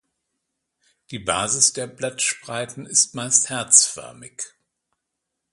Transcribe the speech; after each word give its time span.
Die 1.11 1.19
Basis 1.19 1.73
der 1.73 1.85
Blattspreiten 1.85 2.87
ist 2.87 3.13
meist 3.13 3.49
herzförmig. 3.51 4.41